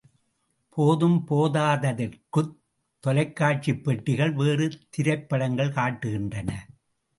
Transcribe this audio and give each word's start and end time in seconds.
போதும் 0.77 1.27
போதாதற்குத் 1.29 2.49
தொலைக் 3.03 3.35
காட்சிப் 3.35 3.83
பெட்டிகள் 3.83 4.33
வேறு 4.33 4.71
திரைப்படங்கள் 4.89 5.69
காட்டுகின்றன! 5.69 6.49